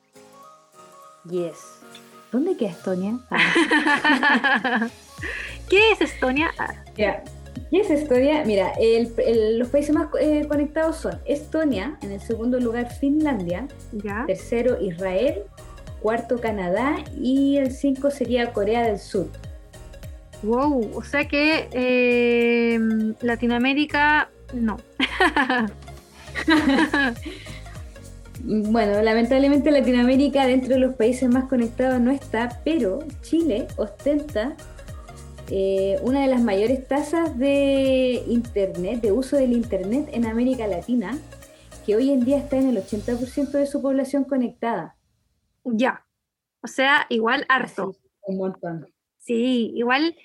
[1.30, 1.80] Yes.
[2.32, 3.20] ¿Dónde queda Estonia?
[3.32, 4.88] Ah.
[5.70, 6.52] ¿Qué es Estonia?
[6.60, 6.74] Ah.
[7.74, 8.44] ¿Qué es Estonia?
[8.46, 8.72] Mira,
[9.58, 13.68] los países más eh, conectados son Estonia, en el segundo lugar Finlandia,
[14.28, 15.42] tercero Israel,
[16.00, 19.28] cuarto Canadá y el cinco sería Corea del Sur.
[20.44, 22.80] Wow, o sea que eh,
[23.22, 24.78] Latinoamérica no.
[28.46, 34.58] Bueno, lamentablemente Latinoamérica dentro de los países más conectados no está, pero Chile ostenta
[35.50, 41.18] eh, una de las mayores tasas de Internet, de uso del Internet en América Latina,
[41.86, 44.96] que hoy en día está en el 80% de su población conectada.
[45.64, 46.06] Ya,
[46.62, 47.96] o sea, igual harto.
[48.26, 48.88] un montón.
[49.18, 50.16] Sí, igual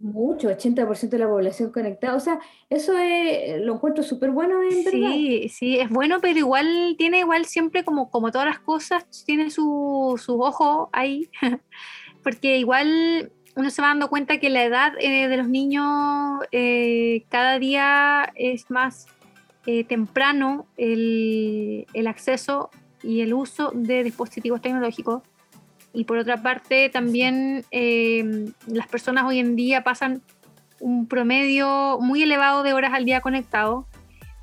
[0.00, 2.16] mucho, 80% de la población conectada.
[2.16, 5.10] O sea, eso es, lo encuentro súper bueno en verdad.
[5.12, 9.50] Sí, sí, es bueno, pero igual tiene igual siempre como, como todas las cosas, tiene
[9.50, 11.28] su, su ojo ahí,
[12.22, 17.24] porque igual uno se va dando cuenta que la edad eh, de los niños eh,
[17.28, 19.06] cada día es más
[19.66, 22.70] eh, temprano el, el acceso
[23.02, 25.22] y el uso de dispositivos tecnológicos
[25.92, 30.22] y por otra parte también eh, las personas hoy en día pasan
[30.78, 33.86] un promedio muy elevado de horas al día conectado.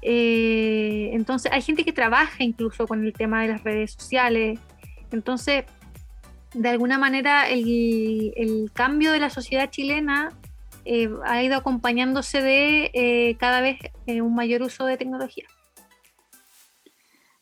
[0.02, 4.60] Eh, entonces hay gente que trabaja incluso con el tema de las redes sociales.
[5.12, 5.66] Entonces,
[6.58, 10.34] de alguna manera el, cambio de la sociedad chilena
[10.86, 15.46] eh, ha ido acompañándose de cada vez un mayor uso de tecnología.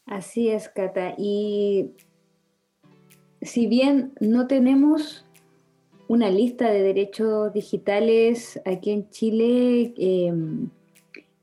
[0.05, 1.15] Así es, Cata.
[1.17, 1.91] Y
[3.41, 5.25] si bien no tenemos
[6.07, 10.69] una lista de derechos digitales aquí en Chile em,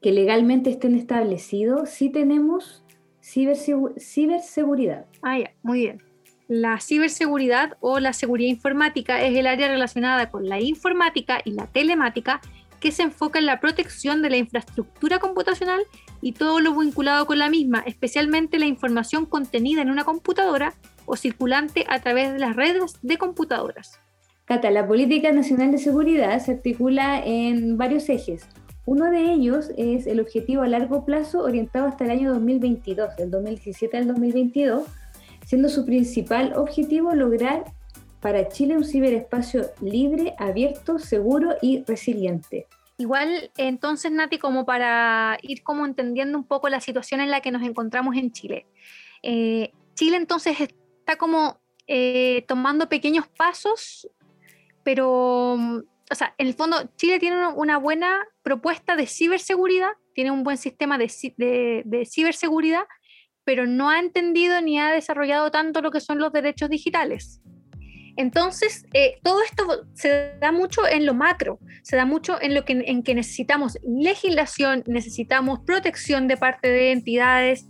[0.00, 2.84] que legalmente estén establecidos, sí tenemos
[3.22, 5.06] ciberseguridad.
[5.22, 6.11] Ah, ya, muy bien.
[6.54, 11.66] La ciberseguridad o la seguridad informática es el área relacionada con la informática y la
[11.66, 12.42] telemática
[12.78, 15.80] que se enfoca en la protección de la infraestructura computacional
[16.20, 20.74] y todo lo vinculado con la misma, especialmente la información contenida en una computadora
[21.06, 23.98] o circulante a través de las redes de computadoras.
[24.44, 28.46] Cata, la Política Nacional de Seguridad se articula en varios ejes.
[28.84, 33.30] Uno de ellos es el objetivo a largo plazo orientado hasta el año 2022, del
[33.30, 34.82] 2017 al 2022,
[35.44, 37.64] siendo su principal objetivo lograr
[38.20, 42.68] para Chile un ciberespacio libre, abierto, seguro y resiliente.
[42.98, 47.50] Igual, entonces, Nati, como para ir como entendiendo un poco la situación en la que
[47.50, 48.66] nos encontramos en Chile.
[49.22, 54.08] Eh, Chile entonces está como eh, tomando pequeños pasos,
[54.84, 60.44] pero, o sea, en el fondo Chile tiene una buena propuesta de ciberseguridad, tiene un
[60.44, 61.10] buen sistema de,
[61.84, 62.84] de, ciberseguridad,
[63.44, 67.40] pero no ha entendido ni ha desarrollado tanto lo que son los derechos digitales.
[68.16, 72.64] Entonces, eh, todo esto se da mucho en lo macro, se da mucho en lo
[72.64, 77.66] que, en que necesitamos legislación, necesitamos protección de parte de entidades,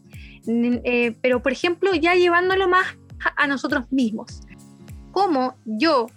[0.48, 2.86] eh, pero por ejemplo, ya llevándolo más
[3.36, 4.40] a nosotros mismos.
[5.12, 6.08] Como yo,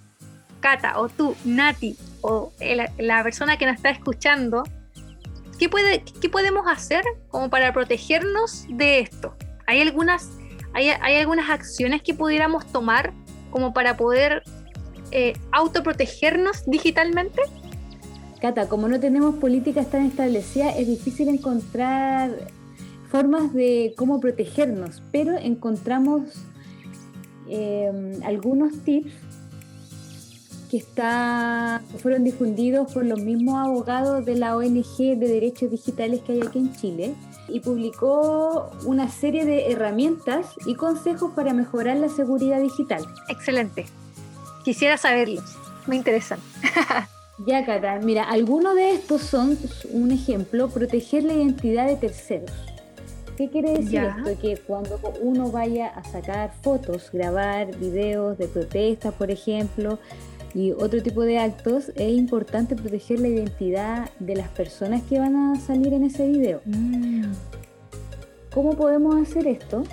[0.59, 2.51] Cata, o tú, Nati, o
[2.97, 4.63] la persona que nos está escuchando,
[5.59, 9.35] ¿qué, puede, ¿qué podemos hacer como para protegernos de esto?
[9.67, 10.31] ¿Hay algunas,
[10.73, 13.13] hay, hay algunas acciones que pudiéramos tomar
[13.51, 14.43] como para poder
[15.11, 17.41] eh, autoprotegernos digitalmente?
[18.41, 22.31] Cata, como no tenemos políticas tan establecidas, es difícil encontrar
[23.09, 26.23] formas de cómo protegernos, pero encontramos
[27.47, 29.13] Em, algunos tips
[30.71, 36.33] que está, fueron difundidos por los mismos abogados de la ONG de Derechos Digitales que
[36.33, 37.15] hay aquí en Chile
[37.47, 43.05] y publicó una serie de herramientas y consejos para mejorar la seguridad digital.
[43.29, 43.85] Excelente.
[44.63, 45.57] Quisiera saberlos.
[45.87, 46.39] Me interesan.
[47.45, 47.99] ya, Cata.
[47.99, 49.57] Mira, algunos de estos son,
[49.91, 52.51] un ejemplo, proteger la identidad de terceros
[53.37, 54.39] ¿Qué quiere decir esto?
[54.41, 59.99] Que cuando uno vaya a sacar fotos, grabar videos de protestas, por ejemplo,
[60.55, 65.35] y otro tipo de actos, es importante proteger la identidad de las personas que van
[65.35, 66.61] a salir en ese video.
[66.63, 67.25] Mm.
[68.53, 69.83] ¿Cómo podemos hacer esto?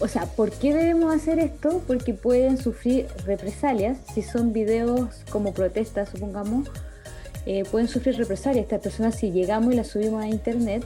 [0.00, 1.82] O sea, ¿por qué debemos hacer esto?
[1.88, 6.70] Porque pueden sufrir represalias si son videos como protestas, supongamos.
[7.44, 10.84] Eh, pueden sufrir represalias estas personas si llegamos y las subimos a internet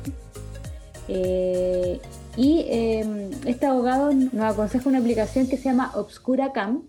[1.08, 2.00] eh,
[2.37, 6.85] y em, este abogado nos aconseja una aplicación que se llama Obscura Cam,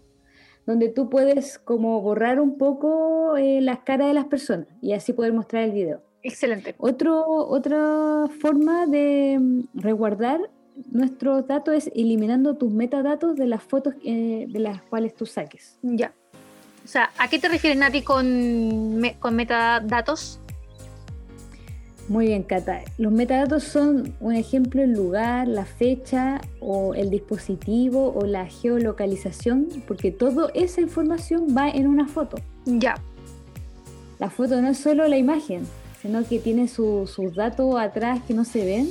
[0.66, 5.14] donde tú puedes como borrar un poco eh, las caras de las personas y así
[5.14, 6.02] poder mostrar el video.
[6.24, 6.74] Excelente.
[6.78, 10.40] Otro, otra forma de em, resguardar
[10.92, 15.78] nuestros datos es eliminando tus metadatos de las fotos eh, de las cuales tú saques.
[15.82, 16.14] Ya.
[16.84, 20.40] O sea, ¿a qué te refieres, Nati, con, con metadatos?
[22.10, 22.82] Muy bien, Cata.
[22.98, 29.70] Los metadatos son un ejemplo el lugar, la fecha o el dispositivo o la geolocalización,
[29.88, 32.38] porque toda esa información va en una foto.
[32.66, 32.96] Ya.
[34.20, 35.66] La foto no es solo la imagen,
[36.02, 38.90] sino que tiene sus datos atrás que no se ven.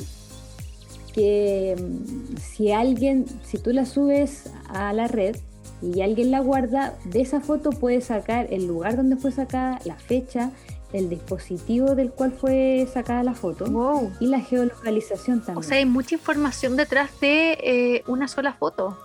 [1.15, 5.37] que mm, si alguien, si tú la subes a la red
[5.83, 9.97] y alguien la guarda, de esa foto puede sacar el lugar donde fue sacada, la
[9.97, 10.53] fecha,
[10.93, 15.59] el dispositivo del cual fue sacada la foto y la geolocalización también.
[15.59, 18.99] O sea, hay mucha información detrás de eh, una sola foto.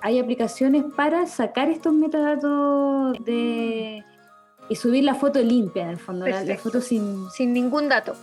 [0.00, 4.04] Hay aplicaciones para sacar estos metadatos de
[4.68, 7.30] y subir la foto limpia en el fondo, la, foto sin...
[7.30, 8.14] Sin ningún dato.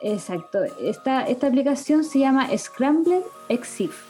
[0.00, 0.64] Exacto.
[0.80, 4.07] Esta, esta aplicación se llama Scrambler EXIF.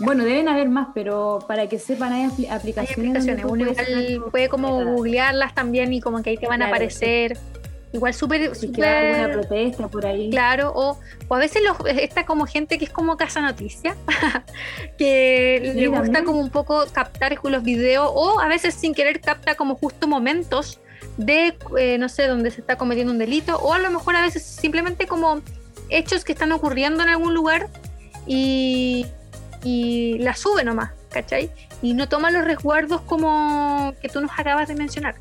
[0.00, 3.26] Bueno, deben haber más, pero para que sepan hay aplicaciones.
[3.26, 4.16] Hay aplicaciones.
[4.18, 7.36] Uno puede como googlearlas también y como que ahí te van a aparecer.
[7.92, 8.54] Igual súper...
[8.54, 10.30] Si alguna protesta por ahí.
[10.30, 13.96] Claro, o, o a veces los, está como gente que es como casa noticia,
[14.98, 19.54] que le gusta como un poco captar los videos, o a veces sin querer capta
[19.54, 20.80] como justo momentos
[21.16, 24.20] de, eh, no sé, donde se está cometiendo un delito, o a lo mejor a
[24.20, 25.40] veces simplemente como
[25.88, 27.68] hechos que están ocurriendo en algún lugar
[28.26, 29.06] y,
[29.64, 31.50] y la sube nomás, ¿cachai?
[31.82, 35.16] Y no toma los resguardos como que tú nos acabas de mencionar.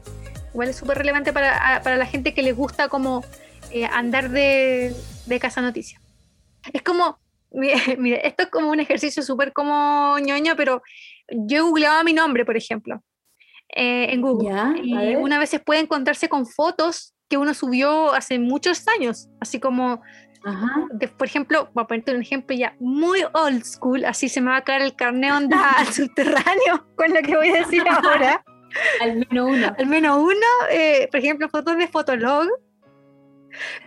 [0.53, 3.23] Igual es súper relevante para, para, la gente que le gusta como
[3.71, 6.01] eh, andar de, de casa noticia.
[6.73, 7.19] Es como,
[7.51, 10.81] mire, esto es como un ejercicio súper como ñoño, pero
[11.29, 13.03] yo he googleado mi nombre, por ejemplo,
[13.69, 14.81] eh, en Google.
[14.83, 19.59] y una vez se puede encontrarse con fotos que uno subió hace muchos años, así
[19.59, 20.01] como
[21.17, 24.57] por ejemplo, voy a ponerte un ejemplo ya muy old school, así se me va
[24.57, 28.43] a caer el carne onda al subterráneo con lo que voy a decir ahora.
[29.01, 29.75] al menos uno.
[29.77, 32.47] Al menos uno, eh, por ejemplo, fotos de Fotolog.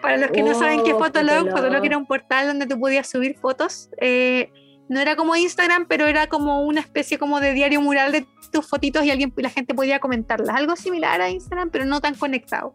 [0.00, 2.78] Para los que no saben qué es oh, Fotolog, Fotolog, era un portal donde tú
[2.80, 3.88] podías subir fotos.
[4.00, 4.50] Eh,
[4.88, 8.68] no era como Instagram, pero era como una especie como de diario mural de tus
[8.68, 10.56] fotitos y alguien, la gente podía comentarlas.
[10.56, 12.74] Algo similar a Instagram, pero no tan conectado.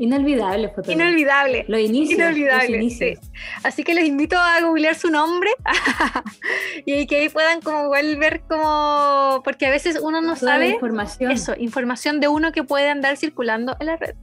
[0.00, 0.94] Inolvidable fotografía.
[0.94, 1.64] Inolvidable.
[1.68, 2.16] Lo inicio.
[2.16, 3.18] Inolvidable.
[3.62, 5.50] Así que les invito a googlear su nombre
[6.86, 11.30] y que ahí puedan como igual ver como porque a veces uno no sabe información.
[11.30, 14.14] eso, información de uno que puede andar circulando en la red.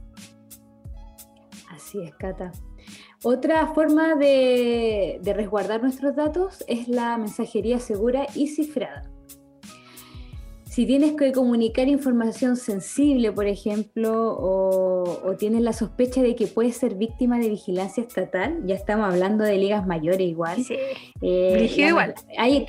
[1.70, 2.50] Así es, Cata.
[3.22, 9.08] Otra forma de resguardar nuestros datos es la mensajería segura y cifrada
[10.78, 16.76] si tienes que comunicar información sensible, por ejemplo, o, tienes la sospecha de que puedes
[16.76, 20.62] ser víctima de vigilancia estatal, ya estamos hablando de ligas mayores igual.
[20.62, 20.76] Sí,
[21.20, 22.14] eh, igual.
[22.38, 22.64] Hay,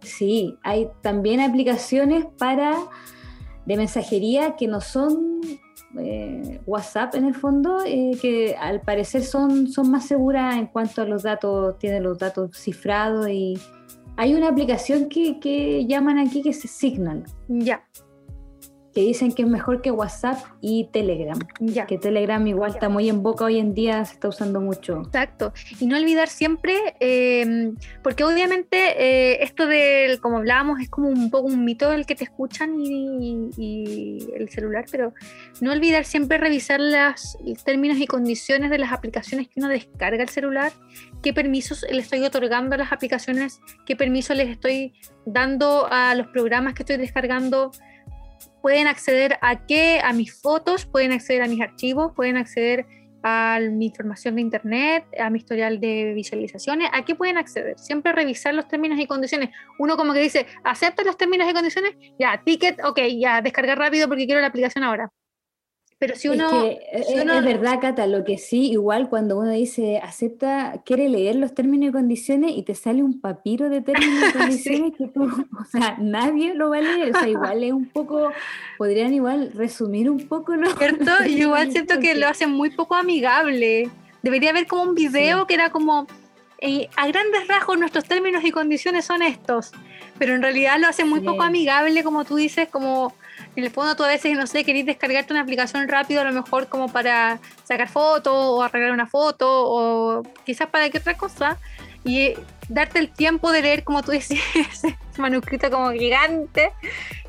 [0.00, 2.74] sí, hay también aplicaciones para
[3.64, 5.40] de mensajería que no son
[6.00, 11.02] eh, WhatsApp en el fondo, eh, que al parecer son, son más seguras en cuanto
[11.02, 13.56] a los datos, tienen los datos cifrados y
[14.22, 17.24] hay una aplicación que, llaman aquí que se Signal.
[17.48, 17.84] Ya
[18.94, 21.38] que dicen que es mejor que WhatsApp y Telegram.
[21.60, 21.86] Ya.
[21.86, 25.02] Que Telegram igual está muy en boca hoy en día, se está usando mucho.
[25.06, 25.52] Exacto.
[25.80, 27.72] Y no olvidar siempre, eh,
[28.02, 32.14] porque obviamente eh, esto del, como hablábamos, es como un poco un mito el que
[32.14, 35.14] te escuchan y, el celular, pero
[35.60, 40.28] no olvidar siempre revisar los términos y condiciones de las aplicaciones que uno descarga el
[40.28, 40.72] celular,
[41.22, 46.26] qué permisos le estoy otorgando a las aplicaciones, qué permiso les estoy dando a los
[46.28, 47.70] programas que estoy descargando
[48.62, 52.86] pueden acceder a qué, a mis fotos, pueden acceder a mis archivos, pueden acceder
[53.22, 57.78] a mi información de internet, a mi historial de visualizaciones, ¿a qué pueden acceder?
[57.78, 59.50] Siempre revisar los términos y condiciones.
[59.78, 64.08] Uno como que dice, acepta los términos y condiciones, ya, ticket, ok, ya, descargar rápido
[64.08, 65.10] porque quiero la aplicación ahora.
[66.02, 70.82] Pero si uno, es, es, verdad, Cata, lo que sí, igual cuando uno dice acepta,
[70.84, 74.94] quiere leer los términos y condiciones y te sale un papiro de términos y condiciones
[74.98, 75.22] que tú,
[75.60, 78.32] o sea, nadie lo va a leer, o sea, igual es un poco,
[78.78, 81.12] podrían igual resumir un poco lo ¿Cierto?
[81.28, 83.88] Y igual siento que lo hacen muy poco amigable.
[84.24, 86.08] Debería haber como un video que era como,
[86.58, 89.70] eh, a grandes rasgos nuestros términos y condiciones son estos,
[90.18, 93.14] pero en realidad lo hacen muy poco amigable, como tú dices, como
[93.54, 96.32] en el fondo tú a veces, no sé, querés descargarte una aplicación rápido, a lo
[96.32, 101.58] mejor como para sacar fotos o arreglar una foto o quizás para qué otra cosa.
[102.04, 102.34] Y
[102.68, 106.72] darte el tiempo de leer, como tú dices, ese manuscrito como gigante,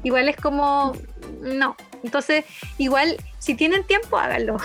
[0.02, 0.94] igual es como,
[1.42, 1.76] no.
[2.04, 2.46] Entonces,
[2.78, 4.58] igual, si tienen tiempo, háganlo.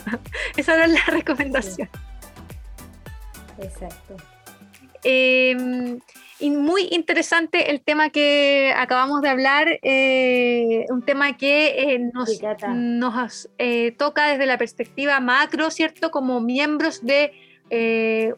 [0.56, 1.88] Esa era la recomendación.
[3.58, 4.16] Exacto.
[5.04, 5.98] Eh,
[6.38, 12.28] y muy interesante el tema que acabamos de hablar, eh, un tema que eh, nos,
[12.74, 16.10] nos eh, toca desde la perspectiva macro, ¿cierto?
[16.10, 17.32] Como miembros de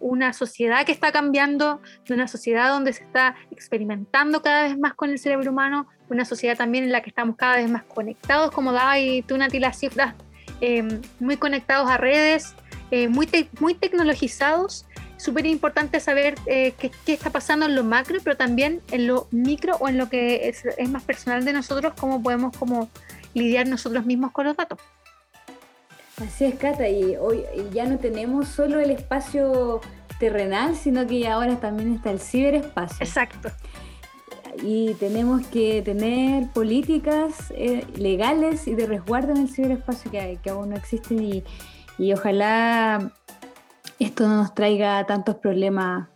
[0.00, 4.94] una sociedad que está cambiando, de una sociedad donde se está experimentando cada vez más
[4.94, 8.50] con el cerebro humano, una sociedad también en la que estamos cada vez más conectados,
[8.52, 10.14] como daba y tú, Nati, las cifras,
[11.20, 12.54] muy conectados a redes,
[13.10, 13.28] muy,
[13.60, 14.87] muy tecnologizados
[15.18, 19.28] súper importante saber eh, qué, qué, está pasando en lo macro, pero también en lo
[19.30, 22.88] micro o en lo que es, es, más personal de nosotros, cómo podemos como
[23.34, 24.78] lidiar nosotros mismos con los datos.
[26.16, 29.80] Así es, Cata, y hoy ya no tenemos solo el espacio
[30.18, 32.98] terrenal, sino que ahora también está el ciberespacio.
[33.00, 33.50] Exacto.
[34.62, 40.50] Y tenemos que tener políticas eh, legales y de resguardo en el ciberespacio que, que
[40.50, 41.44] aún no existen y,
[41.98, 43.12] y ojalá
[44.04, 46.08] esto no nos traiga tantos problemas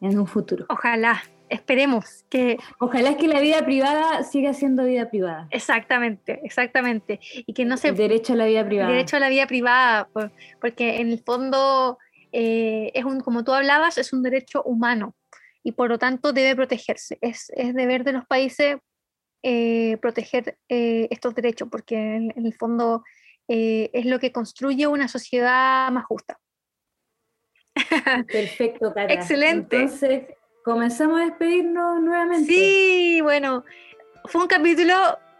[0.00, 0.66] en un futuro.
[0.68, 2.58] Ojalá, esperemos que...
[2.78, 5.48] Ojalá es que la vida privada siga siendo vida privada.
[5.50, 7.20] Exactamente, exactamente.
[7.46, 7.88] Y que no se...
[7.88, 8.90] El derecho a la vida privada.
[8.90, 10.08] El derecho a la vida privada,
[10.60, 11.98] porque en el fondo
[12.32, 15.14] eh, es un, como tú hablabas, es un derecho humano
[15.62, 17.18] y por lo tanto debe protegerse.
[17.20, 18.76] Es, es deber de los países
[19.42, 23.04] eh, proteger eh, estos derechos, porque en, en el fondo
[23.48, 26.36] es lo que construye una sociedad más justa.
[28.32, 29.12] Perfecto, Cata.
[29.12, 29.76] Excelente.
[29.76, 30.22] Entonces,
[30.64, 32.52] comenzamos a despedirnos nuevamente.
[32.52, 33.64] Sí, bueno,
[34.24, 34.94] fue un capítulo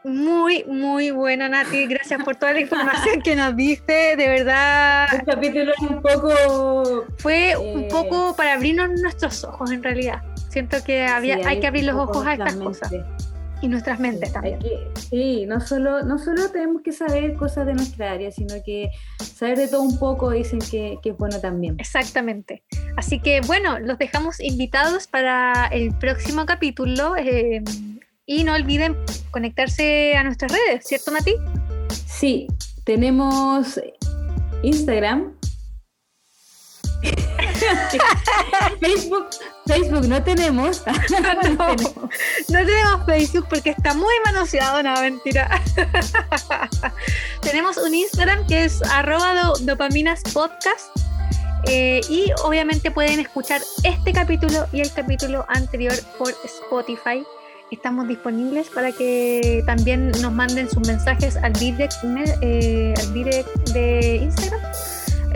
[0.07, 1.87] muy, muy bueno, Nati.
[1.87, 5.09] Gracias por toda la información que nos diste, de verdad.
[5.13, 7.07] Un capítulo un poco...
[7.19, 7.57] Fue eh...
[7.57, 10.23] un poco para abrirnos nuestros ojos, en realidad.
[10.49, 12.93] Siento que había, sí, hay, hay, que abrir los ojos a estas cosas.
[13.63, 14.59] Y nuestras mentes sí, también.
[14.59, 18.91] Que, sí, no solo, no solo tenemos que saber cosas de nuestra área, sino que
[19.19, 21.77] saber de todo un poco dicen que, que es bueno también.
[21.79, 22.63] Exactamente.
[22.97, 27.17] Así que bueno, los dejamos invitados para el próximo capítulo.
[27.17, 27.63] Eh,
[28.27, 28.97] y no olviden
[29.31, 31.35] conectarse a nuestras redes, ¿cierto, Mati?
[32.07, 32.49] Sí,
[32.85, 33.81] tenemos
[34.63, 35.36] Instagram.
[38.81, 39.29] Facebook,
[39.67, 40.83] Facebook no tenemos.
[41.57, 45.61] no, no, tenemos Facebook porque está muy manoseado, no, mentira.
[47.41, 50.91] tenemos un Instagram que es arroba dopaminaspodcast.
[51.69, 57.27] Eh, y obviamente pueden escuchar este capítulo y el capítulo anterior por Spotify
[57.71, 61.95] estamos disponibles para que también nos manden sus mensajes al direct,
[62.43, 64.61] eh, al direct de Instagram.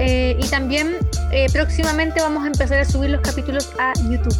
[0.01, 0.97] Eh, y también
[1.31, 4.37] eh, próximamente vamos a empezar a subir los capítulos a YouTube.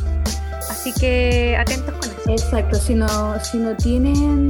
[0.71, 2.31] Así que atentos con eso.
[2.31, 3.09] Exacto, si no,
[3.45, 4.49] si no tienen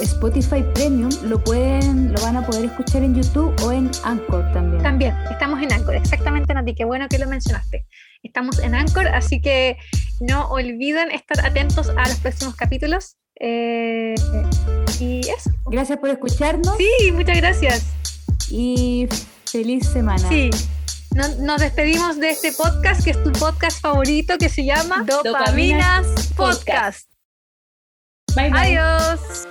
[0.00, 4.82] Spotify Premium, lo pueden, lo van a poder escuchar en YouTube o en Anchor también.
[4.82, 7.86] También, estamos en Anchor, exactamente, Nati, qué bueno que lo mencionaste.
[8.22, 9.76] Estamos en Anchor, así que
[10.20, 13.16] no olviden estar atentos a los próximos capítulos.
[13.40, 14.14] Eh,
[15.00, 15.50] y eso.
[15.66, 16.76] Gracias por escucharnos.
[16.78, 17.84] Sí, muchas gracias.
[18.50, 19.08] Y
[19.46, 20.28] feliz semana.
[20.28, 20.50] Sí.
[21.14, 26.06] No, nos despedimos de este podcast, que es tu podcast favorito, que se llama Dopaminas,
[26.08, 27.08] Dopaminas Podcast.
[28.34, 28.76] Bye, bye.
[28.76, 29.46] Adiós.